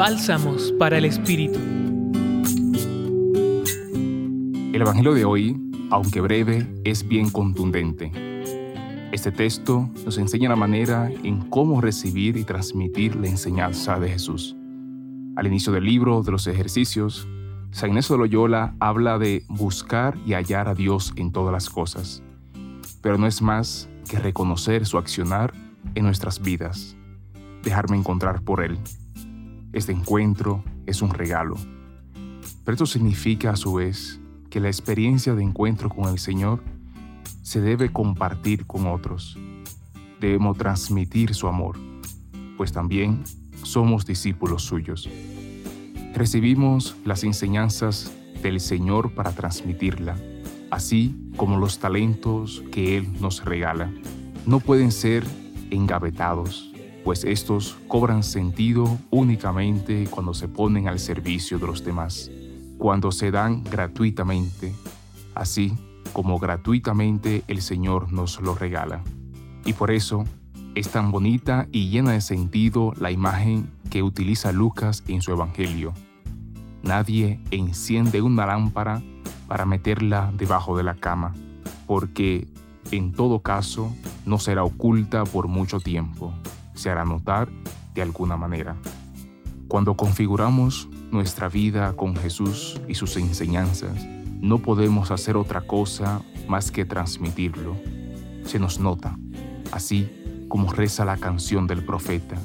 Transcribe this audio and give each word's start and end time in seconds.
Bálsamos 0.00 0.72
para 0.78 0.96
el 0.96 1.04
Espíritu. 1.04 1.58
El 4.72 4.80
Evangelio 4.80 5.12
de 5.12 5.26
hoy, 5.26 5.60
aunque 5.90 6.22
breve, 6.22 6.66
es 6.84 7.06
bien 7.06 7.28
contundente. 7.28 8.10
Este 9.12 9.30
texto 9.30 9.90
nos 10.06 10.16
enseña 10.16 10.48
la 10.48 10.56
manera 10.56 11.10
en 11.22 11.50
cómo 11.50 11.82
recibir 11.82 12.38
y 12.38 12.44
transmitir 12.44 13.14
la 13.16 13.28
enseñanza 13.28 14.00
de 14.00 14.08
Jesús. 14.08 14.56
Al 15.36 15.46
inicio 15.46 15.70
del 15.70 15.84
libro 15.84 16.22
de 16.22 16.32
los 16.32 16.46
ejercicios, 16.46 17.28
San 17.70 17.90
Ignacio 17.90 18.16
de 18.16 18.20
Loyola 18.20 18.74
habla 18.80 19.18
de 19.18 19.44
buscar 19.48 20.16
y 20.24 20.32
hallar 20.32 20.66
a 20.66 20.74
Dios 20.74 21.12
en 21.16 21.30
todas 21.30 21.52
las 21.52 21.68
cosas, 21.68 22.22
pero 23.02 23.18
no 23.18 23.26
es 23.26 23.42
más 23.42 23.90
que 24.08 24.18
reconocer 24.18 24.86
su 24.86 24.96
accionar 24.96 25.52
en 25.94 26.04
nuestras 26.04 26.40
vidas, 26.40 26.96
dejarme 27.62 27.98
encontrar 27.98 28.40
por 28.40 28.64
Él. 28.64 28.78
Este 29.72 29.92
encuentro 29.92 30.64
es 30.86 31.00
un 31.00 31.10
regalo, 31.10 31.54
pero 32.64 32.74
esto 32.74 32.86
significa 32.86 33.50
a 33.50 33.56
su 33.56 33.74
vez 33.74 34.20
que 34.50 34.58
la 34.58 34.66
experiencia 34.66 35.34
de 35.34 35.44
encuentro 35.44 35.88
con 35.88 36.08
el 36.08 36.18
Señor 36.18 36.62
se 37.42 37.60
debe 37.60 37.92
compartir 37.92 38.66
con 38.66 38.86
otros. 38.88 39.38
Debemos 40.20 40.58
transmitir 40.58 41.34
su 41.34 41.46
amor, 41.46 41.78
pues 42.56 42.72
también 42.72 43.22
somos 43.62 44.06
discípulos 44.06 44.64
suyos. 44.64 45.08
Recibimos 46.14 46.96
las 47.04 47.22
enseñanzas 47.22 48.10
del 48.42 48.58
Señor 48.58 49.14
para 49.14 49.30
transmitirla, 49.32 50.16
así 50.70 51.30
como 51.36 51.58
los 51.58 51.78
talentos 51.78 52.64
que 52.72 52.96
Él 52.98 53.08
nos 53.20 53.44
regala. 53.44 53.92
No 54.46 54.58
pueden 54.58 54.90
ser 54.90 55.24
engavetados, 55.70 56.69
pues 57.04 57.24
estos 57.24 57.76
cobran 57.88 58.22
sentido 58.22 58.98
únicamente 59.10 60.06
cuando 60.10 60.34
se 60.34 60.48
ponen 60.48 60.88
al 60.88 60.98
servicio 60.98 61.58
de 61.58 61.66
los 61.66 61.84
demás, 61.84 62.30
cuando 62.78 63.12
se 63.12 63.30
dan 63.30 63.64
gratuitamente, 63.64 64.72
así 65.34 65.72
como 66.12 66.38
gratuitamente 66.38 67.44
el 67.48 67.62
Señor 67.62 68.12
nos 68.12 68.40
lo 68.40 68.54
regala. 68.54 69.02
Y 69.64 69.72
por 69.74 69.90
eso 69.90 70.24
es 70.74 70.88
tan 70.88 71.10
bonita 71.10 71.68
y 71.72 71.90
llena 71.90 72.12
de 72.12 72.20
sentido 72.20 72.92
la 72.98 73.10
imagen 73.10 73.68
que 73.90 74.02
utiliza 74.02 74.52
Lucas 74.52 75.02
en 75.08 75.22
su 75.22 75.32
Evangelio. 75.32 75.92
Nadie 76.82 77.40
enciende 77.50 78.22
una 78.22 78.46
lámpara 78.46 79.02
para 79.48 79.66
meterla 79.66 80.32
debajo 80.36 80.76
de 80.76 80.84
la 80.84 80.94
cama, 80.94 81.34
porque 81.86 82.46
en 82.90 83.12
todo 83.12 83.40
caso 83.40 83.94
no 84.24 84.38
será 84.38 84.64
oculta 84.64 85.24
por 85.24 85.48
mucho 85.48 85.80
tiempo, 85.80 86.32
se 86.80 86.90
hará 86.90 87.04
notar 87.04 87.48
de 87.94 88.02
alguna 88.02 88.36
manera. 88.36 88.76
Cuando 89.68 89.96
configuramos 89.96 90.88
nuestra 91.10 91.48
vida 91.48 91.92
con 91.92 92.16
Jesús 92.16 92.80
y 92.88 92.94
sus 92.94 93.16
enseñanzas, 93.16 94.06
no 94.40 94.58
podemos 94.58 95.10
hacer 95.10 95.36
otra 95.36 95.60
cosa 95.60 96.22
más 96.48 96.70
que 96.70 96.86
transmitirlo. 96.86 97.76
Se 98.44 98.58
nos 98.58 98.80
nota, 98.80 99.18
así 99.70 100.10
como 100.48 100.72
reza 100.72 101.04
la 101.04 101.18
canción 101.18 101.66
del 101.66 101.84
profeta, 101.84 102.36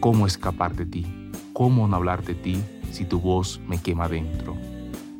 ¿cómo 0.00 0.26
escapar 0.26 0.74
de 0.74 0.86
ti? 0.86 1.06
¿Cómo 1.52 1.86
no 1.86 1.96
hablar 1.96 2.24
de 2.24 2.34
ti 2.34 2.58
si 2.90 3.04
tu 3.04 3.20
voz 3.20 3.60
me 3.68 3.78
quema 3.78 4.08
dentro? 4.08 4.56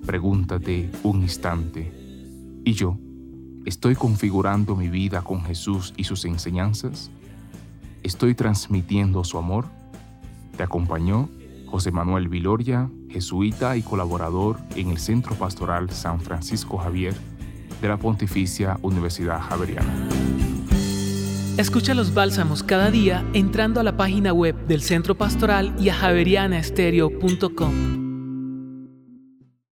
Pregúntate 0.06 0.90
un 1.02 1.22
instante. 1.22 1.92
¿Y 2.64 2.72
yo? 2.72 2.96
¿Estoy 3.66 3.94
configurando 3.94 4.74
mi 4.74 4.88
vida 4.88 5.20
con 5.20 5.44
Jesús 5.44 5.92
y 5.96 6.04
sus 6.04 6.24
enseñanzas? 6.24 7.10
¿Estoy 8.08 8.34
transmitiendo 8.34 9.22
su 9.22 9.36
amor? 9.36 9.66
Te 10.56 10.62
acompañó 10.62 11.28
José 11.66 11.90
Manuel 11.90 12.28
Viloria, 12.28 12.88
jesuita 13.10 13.76
y 13.76 13.82
colaborador 13.82 14.56
en 14.76 14.88
el 14.88 14.96
Centro 14.96 15.34
Pastoral 15.34 15.90
San 15.90 16.22
Francisco 16.22 16.78
Javier 16.78 17.12
de 17.82 17.88
la 17.88 17.98
Pontificia 17.98 18.78
Universidad 18.80 19.42
Javeriana. 19.42 20.08
Escucha 21.58 21.92
los 21.92 22.14
bálsamos 22.14 22.62
cada 22.62 22.90
día 22.90 23.26
entrando 23.34 23.78
a 23.78 23.82
la 23.82 23.98
página 23.98 24.32
web 24.32 24.56
del 24.66 24.80
Centro 24.80 25.14
Pastoral 25.14 25.74
y 25.78 25.90
a 25.90 25.94
javerianaestereo.com. 25.94 28.07